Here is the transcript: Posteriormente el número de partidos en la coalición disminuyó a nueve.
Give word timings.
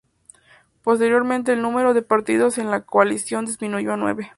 Posteriormente 0.83 1.53
el 1.53 1.61
número 1.61 1.93
de 1.93 2.01
partidos 2.01 2.57
en 2.57 2.71
la 2.71 2.83
coalición 2.83 3.45
disminuyó 3.45 3.93
a 3.93 3.97
nueve. 3.97 4.29